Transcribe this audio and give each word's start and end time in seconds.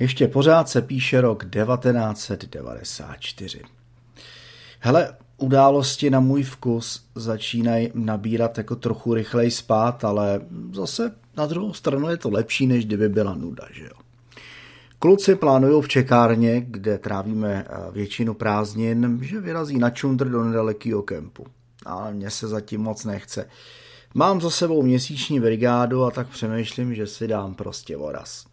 Ještě 0.00 0.28
pořád 0.28 0.68
se 0.68 0.82
píše 0.82 1.20
rok 1.20 1.44
1994. 1.44 3.60
Hele, 4.80 5.16
události 5.36 6.10
na 6.10 6.20
můj 6.20 6.42
vkus 6.42 7.04
začínají 7.14 7.90
nabírat 7.94 8.58
jako 8.58 8.76
trochu 8.76 9.14
rychleji 9.14 9.50
spát, 9.50 10.04
ale 10.04 10.40
zase 10.72 11.14
na 11.36 11.46
druhou 11.46 11.72
stranu 11.72 12.08
je 12.08 12.16
to 12.16 12.30
lepší, 12.30 12.66
než 12.66 12.86
kdyby 12.86 13.08
byla 13.08 13.34
nuda, 13.34 13.64
že 13.72 13.84
jo. 13.84 13.90
Kluci 14.98 15.34
plánují 15.34 15.82
v 15.82 15.88
čekárně, 15.88 16.60
kde 16.60 16.98
trávíme 16.98 17.66
eh, 17.68 17.90
většinu 17.92 18.34
prázdnin, 18.34 19.18
že 19.22 19.40
vyrazí 19.40 19.78
na 19.78 19.90
čundr 19.90 20.28
do 20.28 20.44
nedalekého 20.44 21.02
kempu. 21.02 21.46
Ale 21.86 22.14
mně 22.14 22.30
se 22.30 22.48
zatím 22.48 22.80
moc 22.80 23.04
nechce. 23.04 23.48
Mám 24.14 24.40
za 24.40 24.50
sebou 24.50 24.82
měsíční 24.82 25.40
brigádu 25.40 26.04
a 26.04 26.10
tak 26.10 26.28
přemýšlím, 26.28 26.94
že 26.94 27.06
si 27.06 27.28
dám 27.28 27.54
prostě 27.54 27.96
voraz. 27.96 28.49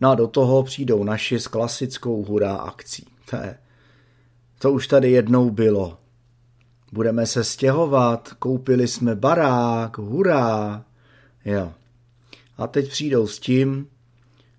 No 0.00 0.10
a 0.10 0.14
do 0.14 0.26
toho 0.26 0.62
přijdou 0.62 1.04
naši 1.04 1.40
s 1.40 1.46
klasickou 1.46 2.24
hurá 2.24 2.56
akcí. 2.56 3.06
To, 3.30 3.36
je, 3.36 3.58
to 4.58 4.72
už 4.72 4.86
tady 4.86 5.10
jednou 5.10 5.50
bylo. 5.50 5.98
Budeme 6.92 7.26
se 7.26 7.44
stěhovat, 7.44 8.32
koupili 8.38 8.88
jsme 8.88 9.14
barák, 9.14 9.98
hurá. 9.98 10.84
Jo. 11.44 11.72
A 12.56 12.66
teď 12.66 12.88
přijdou 12.88 13.26
s 13.26 13.38
tím, 13.38 13.88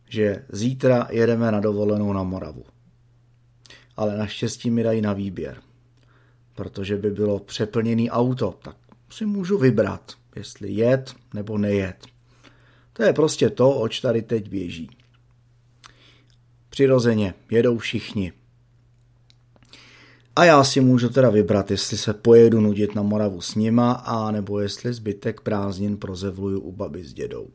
že 0.09 0.45
zítra 0.49 1.07
jedeme 1.11 1.51
na 1.51 1.59
dovolenou 1.59 2.13
na 2.13 2.23
Moravu. 2.23 2.63
Ale 3.97 4.17
naštěstí 4.17 4.71
mi 4.71 4.83
dají 4.83 5.01
na 5.01 5.13
výběr. 5.13 5.61
Protože 6.55 6.97
by 6.97 7.11
bylo 7.11 7.39
přeplněný 7.39 8.09
auto, 8.09 8.59
tak 8.63 8.75
si 9.09 9.25
můžu 9.25 9.57
vybrat, 9.57 10.13
jestli 10.35 10.71
jet 10.71 11.13
nebo 11.33 11.57
nejet. 11.57 12.07
To 12.93 13.03
je 13.03 13.13
prostě 13.13 13.49
to, 13.49 13.71
oč 13.71 13.99
tady 13.99 14.21
teď 14.21 14.49
běží. 14.49 14.89
Přirozeně 16.71 17.33
jedou 17.51 17.77
všichni. 17.77 18.33
A 20.35 20.45
já 20.45 20.63
si 20.63 20.81
můžu 20.81 21.09
teda 21.09 21.29
vybrat, 21.29 21.71
jestli 21.71 21.97
se 21.97 22.13
pojedu 22.13 22.61
nudit 22.61 22.95
na 22.95 23.01
Moravu 23.01 23.41
s 23.41 23.55
nima, 23.55 23.91
a 23.91 24.31
nebo 24.31 24.59
jestli 24.59 24.93
zbytek 24.93 25.41
prázdnin 25.41 25.97
prozevluju 25.97 26.59
u 26.59 26.71
baby 26.71 27.03
s 27.03 27.13
dědou. 27.13 27.47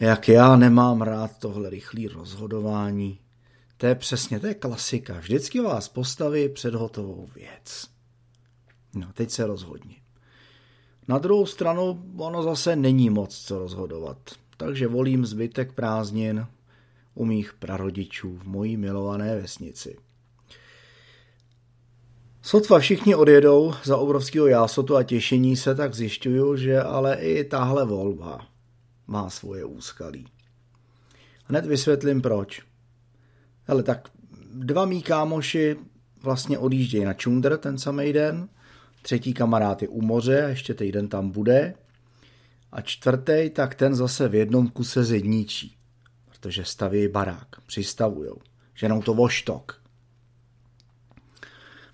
Jak 0.00 0.28
já 0.28 0.56
nemám 0.56 1.02
rád 1.02 1.38
tohle 1.38 1.70
rychlé 1.70 2.02
rozhodování. 2.14 3.18
To 3.76 3.86
je 3.86 3.94
přesně, 3.94 4.40
to 4.40 4.46
je 4.46 4.54
klasika. 4.54 5.18
Vždycky 5.18 5.60
vás 5.60 5.88
postaví 5.88 6.48
před 6.48 6.74
hotovou 6.74 7.28
věc. 7.34 7.86
No, 8.94 9.06
teď 9.14 9.30
se 9.30 9.46
rozhodni. 9.46 9.96
Na 11.08 11.18
druhou 11.18 11.46
stranu, 11.46 12.04
ono 12.16 12.42
zase 12.42 12.76
není 12.76 13.10
moc 13.10 13.38
co 13.38 13.58
rozhodovat. 13.58 14.18
Takže 14.56 14.88
volím 14.88 15.26
zbytek 15.26 15.72
prázdnin 15.72 16.46
u 17.20 17.24
mých 17.24 17.52
prarodičů 17.52 18.36
v 18.36 18.44
mojí 18.44 18.76
milované 18.76 19.36
vesnici. 19.40 19.96
Sotva 22.42 22.78
všichni 22.78 23.14
odjedou 23.14 23.74
za 23.84 23.96
obrovského 23.96 24.46
jásotu 24.46 24.96
a 24.96 25.02
těšení 25.02 25.56
se, 25.56 25.74
tak 25.74 25.94
zjišťuju, 25.94 26.56
že 26.56 26.82
ale 26.82 27.14
i 27.14 27.44
tahle 27.44 27.86
volba 27.86 28.46
má 29.06 29.30
svoje 29.30 29.64
úskalí. 29.64 30.26
Hned 31.44 31.66
vysvětlím 31.66 32.22
proč. 32.22 32.62
Ale 33.68 33.82
tak 33.82 34.08
dva 34.54 34.84
mý 34.84 35.02
kámoši 35.02 35.76
vlastně 36.22 36.58
odjíždějí 36.58 37.04
na 37.04 37.14
Čundr 37.14 37.56
ten 37.56 37.78
samý 37.78 38.12
den, 38.12 38.48
třetí 39.02 39.34
kamarád 39.34 39.82
je 39.82 39.88
u 39.88 40.00
moře, 40.00 40.46
ještě 40.48 40.74
týden 40.74 41.08
tam 41.08 41.30
bude, 41.30 41.74
a 42.72 42.80
čtvrtý, 42.80 43.50
tak 43.50 43.74
ten 43.74 43.94
zase 43.94 44.28
v 44.28 44.34
jednom 44.34 44.68
kuse 44.68 45.04
zedníčí, 45.04 45.79
protože 46.40 46.64
staví 46.64 47.08
barák, 47.08 47.48
přistavujou, 47.66 48.36
ženou 48.74 49.02
to 49.02 49.14
voštok. 49.14 49.80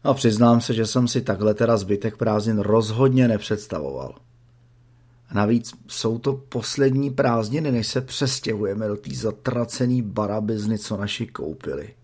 A 0.04 0.14
přiznám 0.14 0.60
se, 0.60 0.74
že 0.74 0.86
jsem 0.86 1.08
si 1.08 1.22
takhle 1.22 1.54
teda 1.54 1.76
zbytek 1.76 2.16
prázdnin 2.16 2.58
rozhodně 2.58 3.28
nepředstavoval. 3.28 4.14
A 5.28 5.34
navíc 5.34 5.74
jsou 5.88 6.18
to 6.18 6.32
poslední 6.32 7.10
prázdniny, 7.10 7.72
než 7.72 7.86
se 7.86 8.00
přestěhujeme 8.00 8.88
do 8.88 8.96
té 8.96 9.14
zatracený 9.14 10.02
barabizny, 10.02 10.78
co 10.78 10.96
naši 10.96 11.26
koupili. 11.26 11.94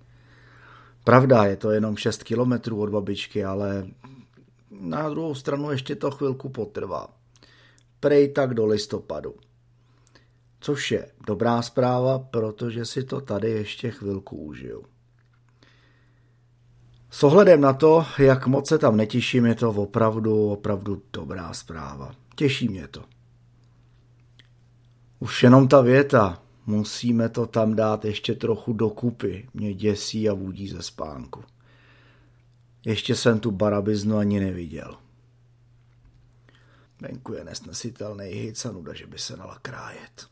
Pravda, 1.05 1.45
je 1.45 1.57
to 1.57 1.71
jenom 1.71 1.97
6 1.97 2.23
kilometrů 2.23 2.81
od 2.81 2.91
babičky, 2.91 3.45
ale 3.45 3.87
na 4.81 5.11
druhou 5.11 5.35
stranu 5.35 5.71
ještě 5.71 5.97
to 5.97 6.11
chvilku 6.11 6.49
potrvá. 6.49 7.09
Prej 8.01 8.29
tak 8.29 8.55
do 8.55 8.67
listopadu. 8.67 9.35
Což 10.63 10.91
je 10.91 11.09
dobrá 11.27 11.63
zpráva, 11.63 12.19
protože 12.19 12.85
si 12.85 13.05
to 13.05 13.21
tady 13.21 13.51
ještě 13.51 13.91
chvilku 13.91 14.37
užiju. 14.37 14.85
S 17.11 17.23
ohledem 17.23 17.61
na 17.61 17.73
to, 17.73 18.07
jak 18.19 18.47
moc 18.47 18.69
se 18.69 18.79
tam 18.79 18.97
netěším, 18.97 19.47
je 19.47 19.55
to 19.55 19.71
opravdu, 19.71 20.51
opravdu 20.51 21.03
dobrá 21.13 21.53
zpráva. 21.53 22.15
Těší 22.35 22.69
mě 22.69 22.89
to. 22.89 23.05
Už 25.19 25.43
jenom 25.43 25.69
ta 25.69 25.81
věta, 25.81 26.43
musíme 26.67 27.29
to 27.29 27.47
tam 27.47 27.77
dát 27.77 28.05
ještě 28.05 28.35
trochu 28.35 28.73
dokupy, 28.73 29.49
mě 29.55 29.75
děsí 29.75 30.29
a 30.29 30.35
vůdí 30.35 30.69
ze 30.69 30.83
spánku. 30.83 31.45
Ještě 32.87 33.17
jsem 33.17 33.41
tu 33.41 33.51
barabiznu 33.51 34.17
ani 34.17 34.41
neviděl. 34.41 34.97
Venku 37.01 37.33
je 37.33 37.45
nesnesitelný 37.45 38.25
hit 38.25 38.67
a 38.67 38.73
nuda, 38.73 38.95
že 38.95 39.07
by 39.07 39.19
se 39.19 39.37
dala 39.37 39.59
krájet. 39.63 40.32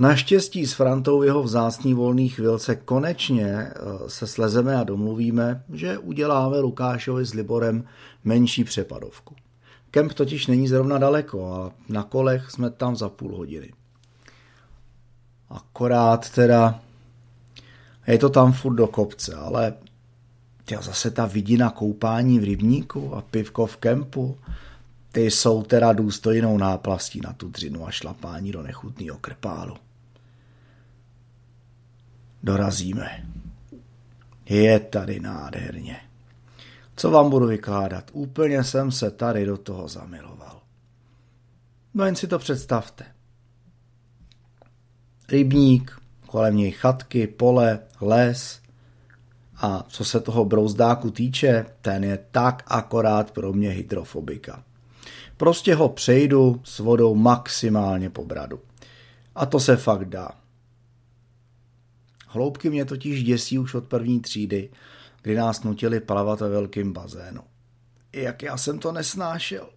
Naštěstí 0.00 0.66
s 0.66 0.72
Frantou 0.72 1.20
v 1.20 1.24
jeho 1.24 1.42
vzácný 1.42 1.94
volný 1.94 2.28
chvilce 2.28 2.76
konečně 2.76 3.46
eh, 3.46 3.72
se 4.06 4.26
slezeme 4.26 4.76
a 4.76 4.84
domluvíme, 4.84 5.64
že 5.72 5.98
uděláme 5.98 6.58
Lukášovi 6.58 7.24
s 7.24 7.34
Liborem 7.34 7.84
menší 8.24 8.64
přepadovku. 8.64 9.34
Kemp 9.90 10.12
totiž 10.12 10.46
není 10.46 10.68
zrovna 10.68 10.98
daleko 10.98 11.52
a 11.52 11.70
na 11.88 12.02
kolech 12.02 12.50
jsme 12.50 12.70
tam 12.70 12.96
za 12.96 13.08
půl 13.08 13.36
hodiny. 13.36 13.72
Akorát 15.50 16.30
teda 16.30 16.80
je 18.06 18.18
to 18.18 18.28
tam 18.28 18.52
furt 18.52 18.74
do 18.74 18.86
kopce, 18.86 19.34
ale 19.34 19.72
tě, 20.64 20.78
zase 20.82 21.10
ta 21.10 21.26
vidina 21.26 21.70
koupání 21.70 22.40
v 22.40 22.44
rybníku 22.44 23.14
a 23.14 23.22
pivko 23.22 23.66
v 23.66 23.76
kempu, 23.76 24.38
ty 25.12 25.30
jsou 25.30 25.62
teda 25.62 25.92
důstojnou 25.92 26.58
náplastí 26.58 27.20
na 27.24 27.32
tu 27.32 27.48
dřinu 27.48 27.86
a 27.86 27.90
šlapání 27.90 28.52
do 28.52 28.62
nechutného 28.62 29.18
krpálu. 29.18 29.87
Dorazíme. 32.42 33.26
Je 34.48 34.80
tady 34.80 35.20
nádherně. 35.20 36.00
Co 36.96 37.10
vám 37.10 37.30
budu 37.30 37.46
vykládat? 37.46 38.10
Úplně 38.12 38.64
jsem 38.64 38.92
se 38.92 39.10
tady 39.10 39.46
do 39.46 39.56
toho 39.56 39.88
zamiloval. 39.88 40.60
No 41.94 42.04
jen 42.04 42.16
si 42.16 42.26
to 42.26 42.38
představte. 42.38 43.04
Rybník, 45.28 45.98
kolem 46.26 46.56
něj 46.56 46.70
chatky, 46.70 47.26
pole, 47.26 47.78
les. 48.00 48.60
A 49.56 49.84
co 49.88 50.04
se 50.04 50.20
toho 50.20 50.44
brouzdáku 50.44 51.10
týče, 51.10 51.66
ten 51.82 52.04
je 52.04 52.18
tak 52.30 52.62
akorát 52.66 53.30
pro 53.30 53.52
mě 53.52 53.70
hydrofobika. 53.70 54.64
Prostě 55.36 55.74
ho 55.74 55.88
přejdu 55.88 56.60
s 56.64 56.78
vodou 56.78 57.14
maximálně 57.14 58.10
po 58.10 58.24
bradu. 58.24 58.60
A 59.34 59.46
to 59.46 59.60
se 59.60 59.76
fakt 59.76 60.04
dá. 60.04 60.30
Hloubky 62.30 62.70
mě 62.70 62.84
totiž 62.84 63.24
děsí 63.24 63.58
už 63.58 63.74
od 63.74 63.84
první 63.84 64.20
třídy, 64.20 64.70
kdy 65.22 65.34
nás 65.34 65.62
nutili 65.62 66.00
plavat 66.00 66.40
ve 66.40 66.48
velkém 66.48 66.92
bazénu. 66.92 67.40
Jak 68.12 68.42
já 68.42 68.56
jsem 68.56 68.78
to 68.78 68.92
nesnášel. 68.92 69.68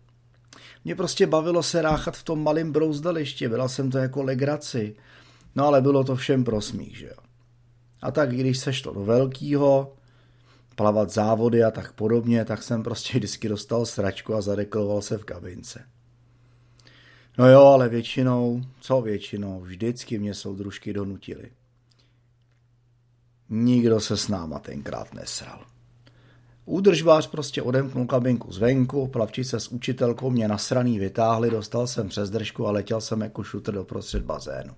Mě 0.85 0.95
prostě 0.95 1.27
bavilo 1.27 1.63
se 1.63 1.81
ráchat 1.81 2.17
v 2.17 2.23
tom 2.23 2.43
malém 2.43 2.71
brouzdališti, 2.71 3.49
byla 3.49 3.67
jsem 3.67 3.91
to 3.91 3.97
jako 3.97 4.23
legraci. 4.23 4.95
No 5.55 5.67
ale 5.67 5.81
bylo 5.81 6.03
to 6.03 6.15
všem 6.15 6.43
pro 6.43 6.61
smích, 6.61 6.97
že 6.97 7.07
jo. 7.07 7.23
A 8.01 8.11
tak 8.11 8.29
když 8.29 8.57
se 8.57 8.73
šlo 8.73 8.93
do 8.93 9.05
velkýho, 9.05 9.93
plavat 10.75 11.09
závody 11.09 11.63
a 11.63 11.71
tak 11.71 11.91
podobně, 11.91 12.45
tak 12.45 12.63
jsem 12.63 12.83
prostě 12.83 13.17
vždycky 13.17 13.49
dostal 13.49 13.85
sračku 13.85 14.35
a 14.35 14.41
zadekloval 14.41 15.01
se 15.01 15.17
v 15.17 15.25
kabince. 15.25 15.83
No 17.37 17.49
jo, 17.49 17.61
ale 17.61 17.89
většinou, 17.89 18.61
co 18.79 19.01
většinou, 19.01 19.61
vždycky 19.61 20.19
mě 20.19 20.33
soudružky 20.33 20.93
donutili. 20.93 21.51
Nikdo 23.53 23.99
se 23.99 24.17
s 24.17 24.27
náma 24.27 24.59
tenkrát 24.59 25.13
nesral. 25.13 25.65
Údržbář 26.65 27.27
prostě 27.27 27.61
odemknul 27.61 28.05
kabinku 28.05 28.51
zvenku, 28.51 29.07
plavčice 29.07 29.59
s 29.59 29.67
učitelkou 29.67 30.29
mě 30.29 30.47
nasraný 30.47 30.99
vytáhli, 30.99 31.49
dostal 31.49 31.87
jsem 31.87 32.09
přes 32.09 32.29
držku 32.29 32.67
a 32.67 32.71
letěl 32.71 33.01
jsem 33.01 33.21
jako 33.21 33.43
šutr 33.43 33.73
do 33.73 33.83
prostřed 33.83 34.23
bazénu. 34.23 34.73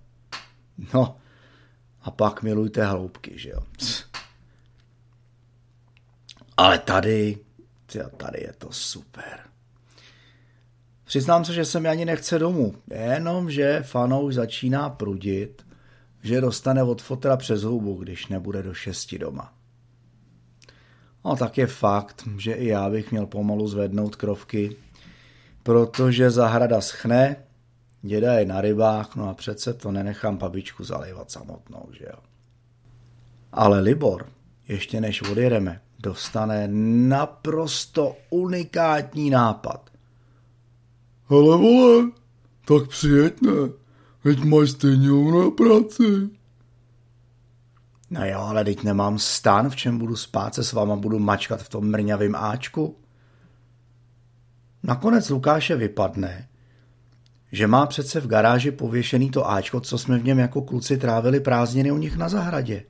No, 0.93 1.17
a 2.01 2.11
pak 2.11 2.43
milujte 2.43 2.85
hloubky, 2.85 3.39
že 3.39 3.49
jo. 3.49 3.59
Ale 6.57 6.79
tady, 6.79 7.37
tady 8.17 8.41
je 8.41 8.53
to 8.57 8.71
super. 8.71 9.39
Přiznám 11.03 11.45
se, 11.45 11.53
že 11.53 11.65
se 11.65 11.79
mi 11.79 11.89
ani 11.89 12.05
nechce 12.05 12.39
domů, 12.39 12.75
jenom 12.91 13.51
že 13.51 13.83
fanouš 13.83 14.35
začíná 14.35 14.89
prudit, 14.89 15.65
že 16.23 16.41
dostane 16.41 16.83
od 16.83 17.01
fotra 17.01 17.37
přes 17.37 17.63
hubu, 17.63 17.95
když 17.95 18.27
nebude 18.27 18.63
do 18.63 18.73
šesti 18.73 19.19
doma. 19.19 19.53
No 21.25 21.35
tak 21.35 21.57
je 21.57 21.67
fakt, 21.67 22.23
že 22.37 22.53
i 22.53 22.67
já 22.67 22.89
bych 22.89 23.11
měl 23.11 23.25
pomalu 23.25 23.67
zvednout 23.67 24.15
krovky, 24.15 24.75
protože 25.63 26.31
zahrada 26.31 26.81
schne, 26.81 27.35
děda 28.01 28.33
je 28.33 28.45
na 28.45 28.61
rybách, 28.61 29.15
no 29.15 29.29
a 29.29 29.33
přece 29.33 29.73
to 29.73 29.91
nenechám 29.91 30.37
babičku 30.37 30.83
zalévat 30.83 31.31
samotnou, 31.31 31.89
že 31.91 32.05
jo. 32.05 32.19
Ale 33.51 33.79
Libor, 33.79 34.29
ještě 34.67 35.01
než 35.01 35.21
odjedeme, 35.21 35.81
dostane 35.99 36.67
naprosto 37.07 38.15
unikátní 38.29 39.29
nápad. 39.29 39.89
Ale 41.29 41.57
vole, 41.57 42.11
tak 42.65 42.87
přijeď 42.87 43.41
ne, 43.41 43.51
veď 44.23 44.43
máš 44.43 44.69
stejně 44.69 45.09
na 45.09 45.51
práci. 45.51 46.29
No 48.09 48.25
jo, 48.25 48.39
ale 48.39 48.63
teď 48.63 48.83
nemám 48.83 49.19
stan, 49.19 49.69
v 49.69 49.75
čem 49.75 49.97
budu 49.97 50.15
spát 50.15 50.55
se 50.55 50.63
s 50.63 50.73
váma, 50.73 50.95
budu 50.95 51.19
mačkat 51.19 51.63
v 51.63 51.69
tom 51.69 51.91
mrňavém 51.91 52.35
áčku. 52.35 52.97
Nakonec 54.83 55.29
Lukáše 55.29 55.75
vypadne, 55.75 56.47
že 57.51 57.67
má 57.67 57.85
přece 57.85 58.19
v 58.19 58.27
garáži 58.27 58.71
pověšený 58.71 59.29
to 59.29 59.49
áčko, 59.49 59.81
co 59.81 59.97
jsme 59.97 60.19
v 60.19 60.23
něm 60.23 60.39
jako 60.39 60.61
kluci 60.61 60.97
trávili 60.97 61.39
prázdniny 61.39 61.91
u 61.91 61.97
nich 61.97 62.17
na 62.17 62.29
zahradě. 62.29 62.83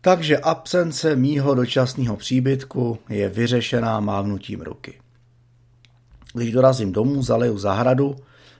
Takže 0.00 0.38
absence 0.38 1.16
mýho 1.16 1.54
dočasného 1.54 2.16
příbytku 2.16 2.98
je 3.08 3.28
vyřešená 3.28 4.00
mávnutím 4.00 4.60
ruky. 4.60 5.00
Když 6.34 6.52
dorazím 6.52 6.92
domů, 6.92 7.22
zaleju 7.22 7.58
zahradu, 7.58 8.16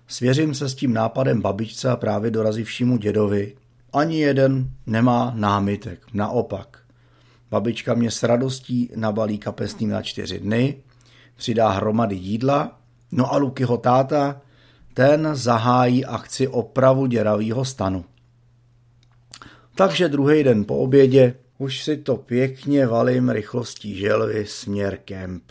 svěřím 0.07 0.55
se 0.55 0.69
s 0.69 0.75
tím 0.75 0.95
nápadem 0.95 1.43
babičce 1.43 1.91
a 1.91 1.97
právě 1.97 2.31
dorazivšímu 2.31 2.97
dědovi. 2.97 3.57
Ani 3.93 4.21
jeden 4.21 4.71
nemá 4.87 5.33
námitek, 5.37 6.07
naopak. 6.15 6.79
Babička 7.51 7.95
mě 7.95 8.11
s 8.11 8.23
radostí 8.23 8.91
nabalí 8.97 9.39
kapesným 9.39 9.91
na 9.91 10.03
čtyři 10.03 10.39
dny, 10.39 10.83
přidá 11.37 11.69
hromady 11.69 12.17
jídla, 12.17 12.81
no 13.13 13.33
a 13.33 13.37
Lukyho 13.37 13.77
táta, 13.77 14.41
ten 14.95 15.29
zahájí 15.33 16.05
akci 16.05 16.49
opravu 16.49 17.07
děravého 17.07 17.65
stanu. 17.65 18.05
Takže 19.75 20.09
druhý 20.09 20.45
den 20.45 20.65
po 20.65 20.77
obědě 20.77 21.35
už 21.59 21.83
si 21.83 21.97
to 21.97 22.17
pěkně 22.17 22.87
valím 22.87 23.31
rychlostí 23.31 23.99
želvy 23.99 24.47
směr 24.47 24.99
kemp. 25.05 25.43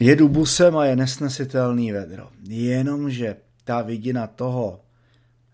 Jedu 0.00 0.28
busem 0.28 0.76
a 0.76 0.84
je 0.84 0.96
nesnesitelný 0.96 1.92
vedro. 1.92 2.28
Jenomže 2.48 3.36
ta 3.64 3.82
vidina 3.82 4.26
toho, 4.26 4.80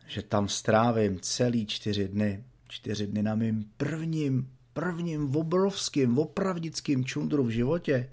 že 0.06 0.22
tam 0.22 0.48
strávím 0.48 1.18
celý 1.20 1.66
čtyři 1.66 2.08
dny, 2.08 2.44
čtyři 2.68 3.06
dny 3.06 3.22
na 3.22 3.34
mým 3.34 3.64
prvním, 3.76 4.48
prvním 4.72 5.36
obrovským, 5.36 6.18
opravdickým 6.18 7.04
čundru 7.04 7.44
v 7.44 7.50
životě, 7.50 8.10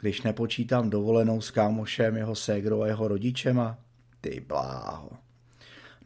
když 0.00 0.22
nepočítám 0.22 0.90
dovolenou 0.90 1.40
s 1.40 1.50
kámošem, 1.50 2.16
jeho 2.16 2.34
ségrou 2.34 2.82
a 2.82 2.86
jeho 2.86 3.08
rodičema, 3.08 3.78
ty 4.20 4.44
bláho. 4.48 5.10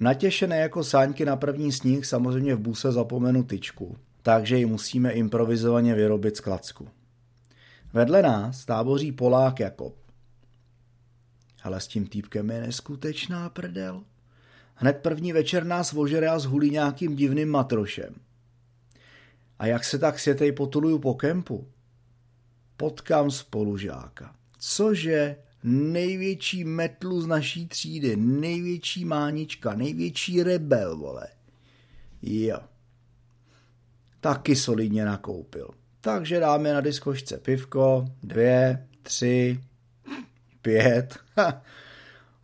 Natěšené 0.00 0.58
jako 0.58 0.84
sáňky 0.84 1.24
na 1.24 1.36
první 1.36 1.72
sníh 1.72 2.06
samozřejmě 2.06 2.54
v 2.54 2.60
buse 2.60 2.92
zapomenu 2.92 3.44
tyčku, 3.44 3.96
takže 4.22 4.56
ji 4.58 4.66
musíme 4.66 5.10
improvizovaně 5.10 5.94
vyrobit 5.94 6.36
z 6.36 6.40
klacku. 6.40 6.88
Vedle 7.92 8.22
nás 8.22 8.64
táboří 8.64 9.12
Polák 9.12 9.60
jako. 9.60 9.94
Ale 11.62 11.80
s 11.80 11.86
tím 11.86 12.06
týpkem 12.06 12.50
je 12.50 12.60
neskutečná 12.60 13.48
prdel. 13.48 14.04
Hned 14.74 14.92
první 14.92 15.32
večer 15.32 15.64
nás 15.64 15.92
vožere 15.92 16.28
a 16.28 16.38
zhulí 16.38 16.70
nějakým 16.70 17.16
divným 17.16 17.48
matrošem. 17.48 18.14
A 19.58 19.66
jak 19.66 19.84
se 19.84 19.98
tak 19.98 20.18
světej 20.18 20.52
potuluju 20.52 20.98
po 20.98 21.14
kempu, 21.14 21.68
potkám 22.76 23.30
spolužáka. 23.30 24.34
Cože 24.58 25.36
největší 25.62 26.64
metlu 26.64 27.20
z 27.20 27.26
naší 27.26 27.68
třídy, 27.68 28.16
největší 28.16 29.04
mánička, 29.04 29.74
největší 29.74 30.42
rebel, 30.42 30.96
vole. 30.96 31.28
Jo. 32.22 32.60
Taky 34.20 34.56
solidně 34.56 35.04
nakoupil. 35.04 35.70
Takže 36.00 36.40
dáme 36.40 36.72
na 36.72 36.80
diskošce 36.80 37.38
pivko, 37.38 38.04
dvě, 38.22 38.86
tři, 39.02 39.60
pět. 40.62 41.18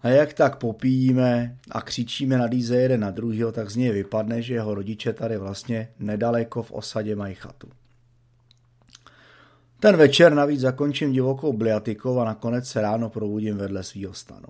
A 0.02 0.08
jak 0.08 0.32
tak 0.32 0.56
popíjíme 0.56 1.58
a 1.70 1.82
křičíme 1.82 2.38
na 2.38 2.46
dýze 2.46 2.76
jeden 2.76 3.00
na 3.00 3.10
druhýho, 3.10 3.52
tak 3.52 3.70
z 3.70 3.76
něj 3.76 3.92
vypadne, 3.92 4.42
že 4.42 4.54
jeho 4.54 4.74
rodiče 4.74 5.12
tady 5.12 5.36
vlastně 5.36 5.88
nedaleko 5.98 6.62
v 6.62 6.72
osadě 6.72 7.16
mají 7.16 7.34
chatu. 7.34 7.68
Ten 9.80 9.96
večer 9.96 10.34
navíc 10.34 10.60
zakončím 10.60 11.12
divokou 11.12 11.52
bliatikou 11.52 12.18
a 12.18 12.24
nakonec 12.24 12.68
se 12.68 12.80
ráno 12.80 13.10
probudím 13.10 13.56
vedle 13.56 13.82
svýho 13.82 14.14
stanu. 14.14 14.48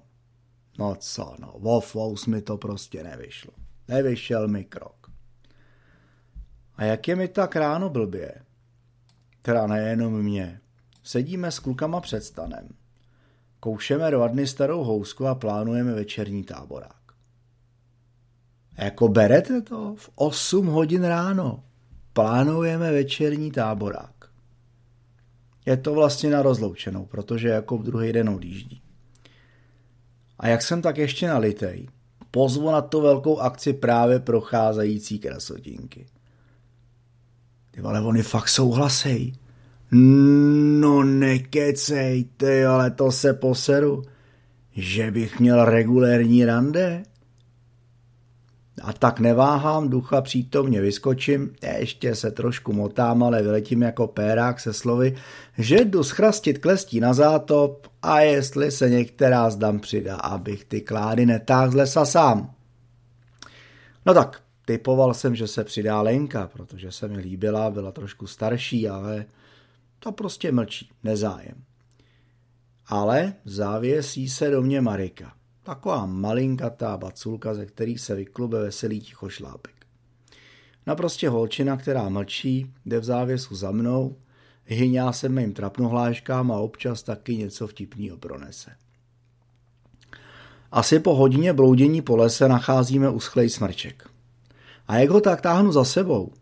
No 0.78 0.96
co, 0.98 1.34
no, 1.38 1.54
Wolfous 1.58 2.26
mi 2.26 2.42
to 2.42 2.56
prostě 2.58 3.04
nevyšlo. 3.04 3.52
Nevyšel 3.88 4.48
mi 4.48 4.64
krok. 4.64 5.10
A 6.76 6.84
jak 6.84 7.08
je 7.08 7.16
mi 7.16 7.28
tak 7.28 7.56
ráno 7.56 7.90
blbě? 7.90 8.34
Teda 9.46 9.66
nejenom 9.66 10.22
mě. 10.22 10.60
Sedíme 11.02 11.50
s 11.50 11.58
klukama 11.58 12.00
před 12.00 12.24
stanem. 12.24 12.68
Koušeme 13.60 14.10
dva 14.10 14.28
dny 14.28 14.46
starou 14.46 14.84
housku 14.84 15.26
a 15.26 15.34
plánujeme 15.34 15.92
večerní 15.92 16.44
táborák. 16.44 17.02
A 18.76 18.84
jako 18.84 19.08
berete 19.08 19.62
to? 19.62 19.94
V 19.98 20.10
8 20.14 20.66
hodin 20.66 21.04
ráno 21.04 21.64
plánujeme 22.12 22.92
večerní 22.92 23.50
táborák. 23.50 24.30
Je 25.66 25.76
to 25.76 25.94
vlastně 25.94 26.30
na 26.30 26.42
rozloučenou, 26.42 27.06
protože 27.06 27.48
jako 27.48 27.76
druhý 27.76 28.12
den 28.12 28.28
odjíždí. 28.28 28.82
A 30.38 30.48
jak 30.48 30.62
jsem 30.62 30.82
tak 30.82 30.98
ještě 30.98 31.28
nalitej, 31.28 31.88
pozvu 32.30 32.70
na 32.70 32.82
tu 32.82 33.00
velkou 33.00 33.38
akci 33.38 33.72
právě 33.72 34.18
procházející 34.18 35.18
krasotinky. 35.18 36.06
Ty 37.74 37.80
vole, 37.80 38.00
oni 38.00 38.22
fakt 38.22 38.48
souhlasej. 38.48 39.32
No 39.90 41.02
nekecej, 41.02 42.24
ty 42.36 42.64
ale 42.64 42.90
to 42.90 43.12
se 43.12 43.34
poseru. 43.34 44.02
Že 44.76 45.10
bych 45.10 45.40
měl 45.40 45.64
regulérní 45.64 46.44
rande? 46.44 47.02
A 48.82 48.92
tak 48.92 49.20
neváhám, 49.20 49.88
ducha 49.88 50.20
přítomně 50.22 50.80
vyskočím, 50.80 51.54
ještě 51.78 52.14
se 52.14 52.30
trošku 52.30 52.72
motám, 52.72 53.22
ale 53.22 53.42
vyletím 53.42 53.82
jako 53.82 54.06
pérák 54.06 54.60
se 54.60 54.72
slovy, 54.72 55.16
že 55.58 55.84
jdu 55.84 56.02
schrastit 56.02 56.58
klestí 56.58 57.00
na 57.00 57.14
zátop 57.14 57.86
a 58.02 58.20
jestli 58.20 58.70
se 58.70 58.90
některá 58.90 59.50
zdam 59.50 59.80
přidá, 59.80 60.16
abych 60.16 60.64
ty 60.64 60.80
klády 60.80 61.26
netáhl 61.26 61.70
z 61.70 61.74
lesa 61.74 62.04
sám. 62.04 62.50
No 64.06 64.14
tak, 64.14 64.42
typoval 64.64 65.14
jsem, 65.14 65.34
že 65.34 65.46
se 65.46 65.64
přidá 65.64 66.02
Lenka, 66.02 66.46
protože 66.46 66.92
se 66.92 67.08
mi 67.08 67.18
líbila, 67.18 67.70
byla 67.70 67.92
trošku 67.92 68.26
starší, 68.26 68.88
ale 68.88 69.26
to 69.98 70.12
prostě 70.12 70.52
mlčí, 70.52 70.90
nezájem. 71.04 71.64
Ale 72.86 73.34
závěsí 73.44 74.28
se 74.28 74.50
do 74.50 74.62
mě 74.62 74.80
Marika. 74.80 75.34
Taková 75.62 76.06
malinkatá 76.06 76.96
baculka, 76.96 77.54
ze 77.54 77.66
kterých 77.66 78.00
se 78.00 78.14
vyklube 78.14 78.60
veselý 78.60 79.00
tichošlápek. 79.00 79.86
Naprostě 80.86 81.28
holčina, 81.28 81.76
která 81.76 82.08
mlčí, 82.08 82.72
jde 82.86 82.98
v 83.00 83.04
závěsu 83.04 83.54
za 83.54 83.70
mnou, 83.70 84.16
hyňá 84.64 85.12
se 85.12 85.28
mým 85.28 85.52
trapnohláškám 85.52 86.52
a 86.52 86.56
občas 86.56 87.02
taky 87.02 87.36
něco 87.36 87.66
vtipného 87.66 88.16
pronese. 88.16 88.70
Asi 90.72 91.00
po 91.00 91.14
hodině 91.14 91.52
bloudění 91.52 92.02
po 92.02 92.16
lese 92.16 92.48
nacházíme 92.48 93.10
uschlej 93.10 93.50
smrček. 93.50 94.13
A 94.88 94.96
jak 94.96 95.10
ho 95.10 95.20
tak 95.20 95.40
táhnu 95.40 95.72
za 95.72 95.84
sebou, 95.84 96.32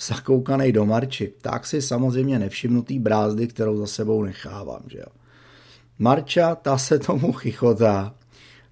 zakoukanej 0.00 0.72
do 0.72 0.86
marči, 0.86 1.32
tak 1.40 1.66
si 1.66 1.82
samozřejmě 1.82 2.38
nevšimnutý 2.38 2.98
brázdy, 2.98 3.46
kterou 3.46 3.76
za 3.76 3.86
sebou 3.86 4.22
nechávám, 4.22 4.82
že 4.86 4.98
jo. 4.98 5.06
Marča, 5.98 6.54
ta 6.54 6.78
se 6.78 6.98
tomu 6.98 7.32
chichotá. 7.32 8.14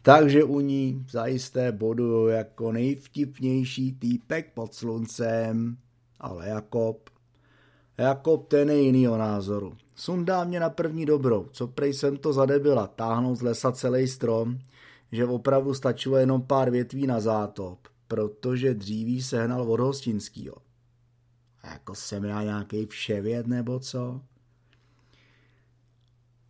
Takže 0.03 0.45
u 0.45 0.61
ní 0.61 1.05
zajisté 1.11 1.73
boduju 1.73 2.29
jako 2.29 2.73
nejvtipnější 2.73 3.93
týpek 3.93 4.53
pod 4.55 4.75
sluncem, 4.75 5.77
ale 6.21 6.49
Jakob, 6.49 7.11
Jakob 7.99 8.49
ten 8.49 8.71
je 8.71 8.81
jinýho 8.81 9.19
názoru. 9.19 9.73
Sundá 9.95 10.45
mě 10.45 10.61
na 10.61 10.71
první 10.71 11.07
dobrou, 11.07 11.47
co 11.53 11.67
prej 11.67 11.95
jsem 11.95 12.17
to 12.17 12.33
zadebila, 12.33 12.87
táhnout 12.87 13.39
z 13.39 13.43
lesa 13.43 13.73
celý 13.73 14.09
strom, 14.09 14.59
že 15.13 15.27
opravdu 15.27 15.75
stačilo 15.75 16.17
jenom 16.17 16.43
pár 16.43 16.71
větví 16.71 17.07
na 17.07 17.21
zátop, 17.21 17.79
protože 18.11 18.75
dříví 18.75 19.23
sehnal 19.23 19.73
od 19.73 19.81
hostinskýho. 19.81 20.57
A 21.63 21.69
jako 21.69 21.95
jsem 21.95 22.25
já 22.25 22.43
nějaký 22.43 22.87
vševěd 22.87 23.47
nebo 23.47 23.81
co? 23.81 24.21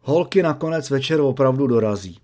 Holky 0.01 0.43
nakonec 0.43 0.91
večer 0.91 1.21
opravdu 1.21 1.67
dorazí. 1.67 2.21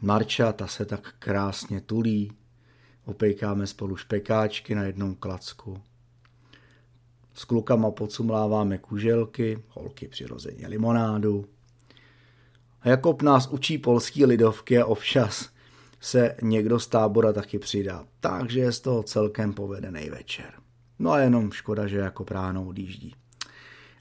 Marča, 0.00 0.52
ta 0.52 0.66
se 0.66 0.84
tak 0.84 1.14
krásně 1.18 1.80
tulí, 1.80 2.32
opejkáme 3.04 3.66
spolu 3.66 3.96
špekáčky 3.96 4.74
na 4.74 4.82
jednom 4.82 5.14
klacku. 5.14 5.82
S 7.34 7.44
klukama 7.44 7.90
podsumláváme 7.90 8.78
kuželky, 8.78 9.62
holky 9.68 10.08
přirozeně 10.08 10.68
limonádu. 10.68 11.48
Jakob 12.84 13.22
nás 13.22 13.46
učí 13.46 13.78
polský 13.78 14.26
lidovky 14.26 14.78
a 14.78 14.86
občas 14.86 15.55
se 16.06 16.36
někdo 16.42 16.80
z 16.80 16.86
tábora 16.86 17.32
taky 17.32 17.58
přidá, 17.58 18.04
takže 18.20 18.60
je 18.60 18.72
z 18.72 18.80
toho 18.80 19.02
celkem 19.02 19.52
povedený 19.52 20.10
večer. 20.10 20.52
No 20.98 21.10
a 21.10 21.18
jenom 21.18 21.52
škoda, 21.52 21.86
že 21.86 21.98
jako 21.98 22.24
práno 22.24 22.66
odjíždí. 22.66 23.14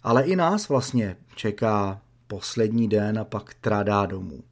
Ale 0.03 0.23
i 0.23 0.35
nás 0.35 0.69
vlastně 0.69 1.17
čeká 1.35 2.01
poslední 2.27 2.87
den 2.87 3.19
a 3.19 3.23
pak 3.25 3.53
tradá 3.53 4.05
domů. 4.05 4.43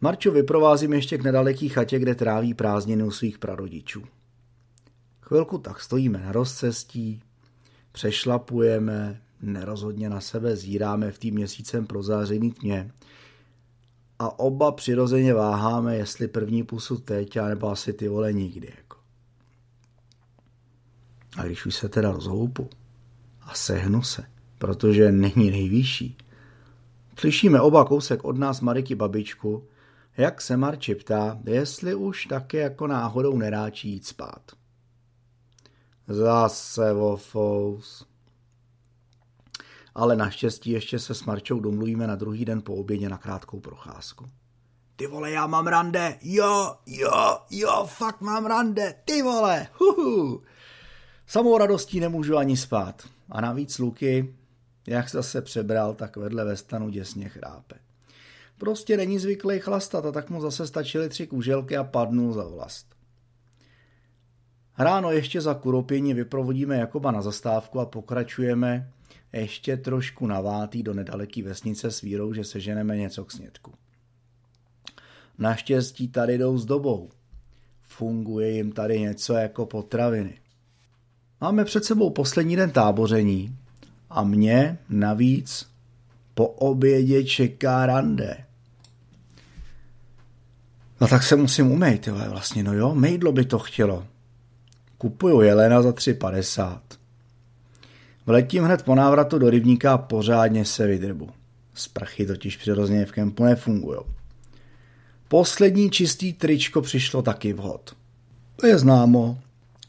Marču 0.00 0.32
vyprovázím 0.32 0.92
ještě 0.92 1.18
k 1.18 1.22
nedaleký 1.22 1.68
chatě, 1.68 1.98
kde 1.98 2.14
tráví 2.14 2.54
prázdniny 2.54 3.02
u 3.02 3.10
svých 3.10 3.38
prarodičů. 3.38 4.02
Chvilku 5.20 5.58
tak 5.58 5.80
stojíme 5.80 6.18
na 6.18 6.32
rozcestí, 6.32 7.22
přešlapujeme, 7.92 9.22
nerozhodně 9.40 10.08
na 10.08 10.20
sebe 10.20 10.56
zíráme 10.56 11.12
v 11.12 11.18
tým 11.18 11.34
měsícem 11.34 11.86
prozářený 11.86 12.52
tmě 12.52 12.90
a 14.22 14.38
oba 14.38 14.72
přirozeně 14.72 15.34
váháme, 15.34 15.96
jestli 15.96 16.28
první 16.28 16.62
pusu 16.62 16.96
teď, 16.96 17.38
nebo 17.48 17.70
asi 17.70 17.92
ty 17.92 18.08
vole 18.08 18.32
nikdy. 18.32 18.72
Jako. 18.76 18.96
A 21.36 21.42
když 21.44 21.66
už 21.66 21.74
se 21.74 21.88
teda 21.88 22.10
rozhoupu 22.10 22.70
a 23.42 23.54
sehnu 23.54 24.02
se, 24.02 24.24
protože 24.58 25.12
není 25.12 25.50
nejvyšší, 25.50 26.16
slyšíme 27.18 27.60
oba 27.60 27.84
kousek 27.84 28.24
od 28.24 28.38
nás 28.38 28.60
Mariky 28.60 28.94
babičku, 28.94 29.68
jak 30.16 30.40
se 30.40 30.56
Marči 30.56 30.94
ptá, 30.94 31.38
jestli 31.44 31.94
už 31.94 32.26
taky 32.26 32.56
jako 32.56 32.86
náhodou 32.86 33.36
neráčí 33.36 33.90
jít 33.90 34.06
spát. 34.06 34.52
Zase 36.08 36.92
vofous. 36.92 38.06
Ale 39.94 40.16
naštěstí 40.16 40.70
ještě 40.70 40.98
se 40.98 41.14
s 41.14 41.24
Marčou 41.24 41.60
domluvíme 41.60 42.06
na 42.06 42.16
druhý 42.16 42.44
den 42.44 42.62
po 42.62 42.74
obědě 42.74 43.08
na 43.08 43.18
krátkou 43.18 43.60
procházku. 43.60 44.28
Ty 44.96 45.06
vole, 45.06 45.30
já 45.30 45.46
mám 45.46 45.66
rande, 45.66 46.18
jo, 46.22 46.74
jo, 46.86 47.38
jo, 47.50 47.86
fakt 47.86 48.20
mám 48.20 48.46
rande, 48.46 48.94
ty 49.04 49.22
vole, 49.22 49.66
huhu. 49.78 50.42
Samou 51.26 51.58
radostí 51.58 52.00
nemůžu 52.00 52.36
ani 52.36 52.56
spát. 52.56 53.02
A 53.30 53.40
navíc 53.40 53.78
Luky, 53.78 54.34
jak 54.86 55.10
zase 55.10 55.42
přebral, 55.42 55.94
tak 55.94 56.16
vedle 56.16 56.44
ve 56.44 56.56
stanu 56.56 56.88
děsně 56.88 57.28
chrápe. 57.28 57.74
Prostě 58.58 58.96
není 58.96 59.18
zvyklý 59.18 59.58
chlastat 59.58 60.06
a 60.06 60.12
tak 60.12 60.30
mu 60.30 60.40
zase 60.40 60.66
stačily 60.66 61.08
tři 61.08 61.26
kuželky 61.26 61.76
a 61.76 61.84
padnul 61.84 62.32
za 62.32 62.48
vlast. 62.48 62.86
Ráno 64.78 65.10
ještě 65.10 65.40
za 65.40 65.54
kuropění 65.54 66.14
vyprovodíme 66.14 66.76
Jakoba 66.76 67.10
na 67.10 67.22
zastávku 67.22 67.80
a 67.80 67.86
pokračujeme 67.86 68.92
ještě 69.32 69.76
trošku 69.76 70.26
navátý 70.26 70.82
do 70.82 70.94
nedaleký 70.94 71.42
vesnice 71.42 71.90
s 71.90 72.00
vírou, 72.00 72.32
že 72.32 72.44
seženeme 72.44 72.96
něco 72.96 73.24
k 73.24 73.32
snědku. 73.32 73.72
Naštěstí 75.38 76.08
tady 76.08 76.38
jdou 76.38 76.58
s 76.58 76.64
dobou. 76.64 77.10
Funguje 77.82 78.50
jim 78.50 78.72
tady 78.72 79.00
něco 79.00 79.34
jako 79.34 79.66
potraviny. 79.66 80.38
Máme 81.40 81.64
před 81.64 81.84
sebou 81.84 82.10
poslední 82.10 82.56
den 82.56 82.70
táboření 82.70 83.56
a 84.10 84.24
mě 84.24 84.78
navíc 84.88 85.66
po 86.34 86.46
obědě 86.46 87.24
čeká 87.24 87.86
rande. 87.86 88.44
No 91.00 91.08
tak 91.08 91.22
se 91.22 91.36
musím 91.36 91.70
umýt, 91.70 92.06
jo, 92.06 92.14
vlastně, 92.28 92.62
no 92.62 92.74
jo, 92.74 92.94
mejdlo 92.94 93.32
by 93.32 93.44
to 93.44 93.58
chtělo. 93.58 94.06
Kupuju 94.98 95.40
jelena 95.40 95.82
za 95.82 95.90
3,50. 95.90 96.80
Vletím 98.26 98.64
hned 98.64 98.82
po 98.82 98.94
návratu 98.94 99.38
do 99.38 99.50
rybníka 99.50 99.92
a 99.92 99.98
pořádně 99.98 100.64
se 100.64 100.86
vydrbu. 100.86 101.30
Sprchy 101.74 102.26
totiž 102.26 102.56
přirozeně 102.56 103.06
v 103.06 103.12
kempu 103.12 103.44
nefungují. 103.44 103.98
Poslední 105.28 105.90
čistý 105.90 106.32
tričko 106.32 106.82
přišlo 106.82 107.22
taky 107.22 107.52
vhod. 107.52 107.96
To 108.56 108.66
je 108.66 108.78
známo, 108.78 109.38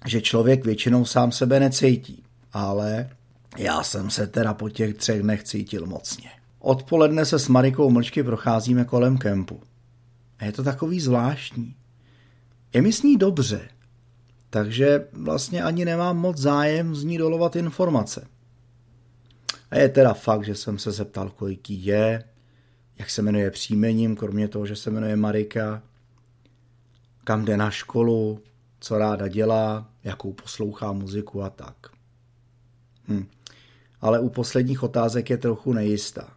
že 0.06 0.22
člověk 0.22 0.66
většinou 0.66 1.06
sám 1.06 1.32
sebe 1.32 1.60
necítí, 1.60 2.24
ale 2.54 3.10
já 3.58 3.84
jsem 3.84 4.10
se 4.10 4.28
teda 4.28 4.54
po 4.54 4.70
těch 4.70 4.94
třech 4.94 5.22
dnech 5.22 5.44
cítil 5.44 5.86
mocně. 5.86 6.30
Odpoledne 6.60 7.26
se 7.26 7.40
s 7.40 7.48
Marikou 7.48 7.90
mlčky 7.90 8.24
procházíme 8.24 8.86
kolem 8.86 9.18
kempu. 9.18 9.62
A 10.40 10.46
je 10.46 10.52
to 10.52 10.64
takový 10.64 11.00
zvláštní. 11.00 11.76
Je 12.74 12.82
mi 12.82 12.94
s 12.94 13.04
ní 13.04 13.18
dobře, 13.18 13.62
takže 14.54 15.08
vlastně 15.14 15.64
ani 15.64 15.86
nemám 15.86 16.18
moc 16.18 16.38
zájem 16.38 16.96
z 16.96 17.04
ní 17.04 17.18
dolovat 17.18 17.56
informace. 17.56 18.28
A 19.72 19.78
je 19.78 19.90
teda 19.90 20.14
fakt, 20.14 20.46
že 20.46 20.56
jsem 20.56 20.80
se 20.80 20.92
zeptal, 20.92 21.30
kolik 21.30 21.70
je, 21.70 22.24
jak 23.00 23.10
se 23.10 23.22
jmenuje 23.22 23.52
příjmením, 23.52 24.16
kromě 24.16 24.48
toho, 24.48 24.66
že 24.66 24.76
se 24.76 24.92
jmenuje 24.92 25.16
Marika, 25.16 25.84
kam 27.24 27.46
jde 27.46 27.58
na 27.58 27.72
školu, 27.72 28.40
co 28.80 28.98
ráda 28.98 29.28
dělá, 29.28 29.90
jakou 30.04 30.34
poslouchá 30.34 30.92
muziku 30.92 31.44
a 31.44 31.50
tak. 31.50 31.78
Hm. 33.08 33.26
Ale 34.02 34.20
u 34.20 34.30
posledních 34.30 34.84
otázek 34.84 35.30
je 35.30 35.38
trochu 35.38 35.74
nejistá. 35.74 36.34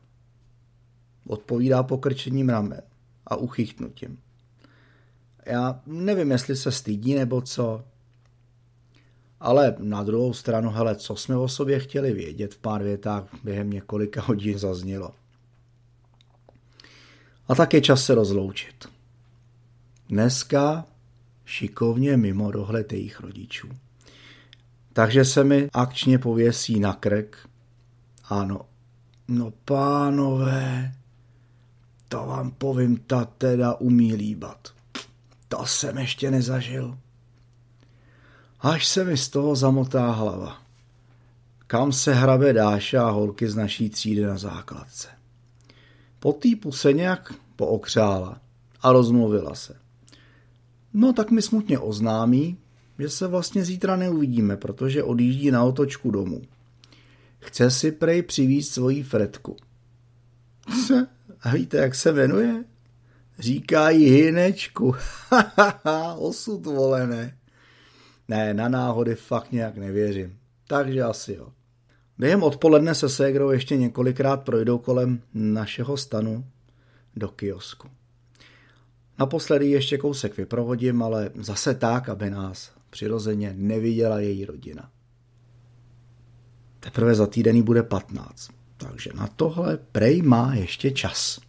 Odpovídá 1.26 1.82
pokrčením 1.82 2.49
ramen 2.49 2.82
a 3.26 3.37
uchychtnutím. 3.37 4.18
Já 5.46 5.80
nevím, 5.87 6.30
jestli 6.30 6.56
se 6.56 6.73
stydí 6.73 7.14
nebo 7.14 7.40
co, 7.40 7.85
ale 9.40 9.76
na 9.78 10.02
druhou 10.02 10.33
stranu, 10.33 10.71
hele, 10.71 10.97
co 10.97 11.16
jsme 11.16 11.37
o 11.37 11.49
sobě 11.49 11.78
chtěli 11.78 12.12
vědět 12.12 12.55
v 12.55 12.59
pár 12.59 12.83
větách 12.83 13.25
během 13.45 13.71
několika 13.71 14.23
hodin 14.23 14.59
zaznělo. 14.59 15.11
A 17.49 17.55
tak 17.55 17.75
je 17.75 17.81
čas 17.81 18.05
se 18.05 18.14
rozloučit. 18.14 18.88
Dneska 20.09 20.85
šikovně 21.45 22.16
mimo 22.16 22.50
dohled 22.50 22.93
jejich 22.93 23.21
rodičů. 23.21 23.69
Takže 24.93 25.25
se 25.25 25.45
mi 25.45 25.69
akčně 25.73 26.19
pověsí 26.19 26.81
na 26.81 26.93
krk. 26.93 27.49
Ano, 28.28 28.61
no 29.28 29.52
pánové, 29.64 30.95
to 32.09 32.26
vám 32.26 32.50
povím, 32.50 32.97
ta 32.97 33.25
teda 33.25 33.75
umí 33.75 34.14
líbat. 34.14 34.69
To 35.49 35.66
jsem 35.66 35.99
ještě 35.99 36.31
nezažil. 36.31 36.99
Až 38.60 38.86
se 38.86 39.04
mi 39.04 39.16
z 39.16 39.28
toho 39.28 39.56
zamotá 39.56 40.10
hlava. 40.10 40.62
Kam 41.66 41.92
se 41.92 42.14
hrabe 42.14 42.52
Dáša 42.52 43.06
a 43.06 43.10
holky 43.10 43.48
z 43.48 43.56
naší 43.56 43.90
třídy 43.90 44.22
na 44.22 44.38
základce. 44.38 45.08
Po 46.18 46.32
týpu 46.32 46.72
se 46.72 46.92
nějak 46.92 47.34
pookřála 47.56 48.40
a 48.80 48.92
rozmluvila 48.92 49.54
se. 49.54 49.76
No 50.94 51.12
tak 51.12 51.30
mi 51.30 51.42
smutně 51.42 51.78
oznámí, 51.78 52.58
že 52.98 53.08
se 53.08 53.26
vlastně 53.26 53.64
zítra 53.64 53.96
neuvidíme, 53.96 54.56
protože 54.56 55.02
odjíždí 55.02 55.50
na 55.50 55.64
otočku 55.64 56.10
domů. 56.10 56.42
Chce 57.38 57.70
si 57.70 57.92
prej 57.92 58.22
přivízt 58.22 58.72
svoji 58.72 59.02
Fredku. 59.02 59.56
Se, 60.86 61.06
a 61.42 61.50
víte, 61.50 61.76
jak 61.76 61.94
se 61.94 62.12
jmenuje? 62.12 62.64
Říká 63.38 63.90
jí 63.90 64.06
Hinečku. 64.06 64.94
Osud 66.18 66.66
volené. 66.66 67.36
Ne, 68.28 68.54
na 68.54 68.68
náhody 68.68 69.14
fakt 69.14 69.52
nějak 69.52 69.76
nevěřím. 69.76 70.38
Takže 70.66 71.02
asi 71.02 71.33
jo. 71.33 71.52
Během 72.18 72.42
odpoledne 72.42 72.95
se 72.95 73.09
ségrou 73.09 73.50
ještě 73.50 73.76
několikrát 73.76 74.45
projdou 74.45 74.78
kolem 74.78 75.23
našeho 75.35 75.97
stanu 75.97 76.45
do 77.16 77.28
kiosku. 77.28 77.88
Naposledy 79.18 79.66
ještě 79.66 79.99
kousek 79.99 80.37
vyprovodím, 80.37 81.02
ale 81.02 81.30
zase 81.35 81.75
tak, 81.75 82.09
aby 82.09 82.30
nás 82.30 82.73
přirozeně 82.90 83.54
neviděla 83.56 84.21
její 84.21 84.45
rodina. 84.45 84.90
Teprve 86.80 87.14
za 87.14 87.26
týden 87.26 87.62
bude 87.62 87.83
15, 87.83 88.50
takže 88.76 89.11
na 89.14 89.26
tohle 89.26 89.76
prej 89.76 90.23
má 90.23 90.54
ještě 90.54 90.90
čas. 90.90 91.40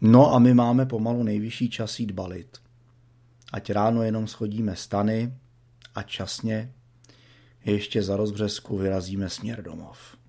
No 0.00 0.34
a 0.34 0.38
my 0.38 0.54
máme 0.54 0.86
pomalu 0.86 1.22
nejvyšší 1.22 1.70
čas 1.70 2.00
jít 2.00 2.10
balit. 2.10 2.58
Ať 3.52 3.70
ráno 3.70 4.02
jenom 4.02 4.26
schodíme 4.26 4.76
stany 4.76 5.34
a 5.94 6.02
časně 6.02 6.72
ještě 7.64 8.02
za 8.02 8.16
rozbřesku 8.16 8.78
vyrazíme 8.78 9.30
směr 9.30 9.62
domov. 9.62 10.19